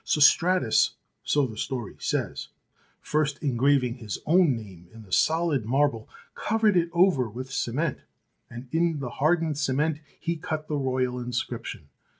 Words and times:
Sostratus, 0.03 0.95
so 1.23 1.45
the 1.45 1.57
story 1.59 1.95
says, 1.99 2.47
first 3.01 3.37
engraving 3.43 3.97
his 3.97 4.17
own 4.25 4.55
name 4.55 4.87
in 4.91 5.03
the 5.03 5.11
solid 5.11 5.63
marble, 5.63 6.09
covered 6.33 6.75
it 6.75 6.89
over 6.91 7.29
with 7.29 7.51
cement, 7.53 7.99
and 8.49 8.67
in 8.71 8.97
the 8.97 9.11
hardened 9.21 9.59
cement 9.59 9.99
he 10.19 10.37
cut 10.37 10.67
the 10.67 10.75
royal 10.75 11.19
inscription. 11.19 11.87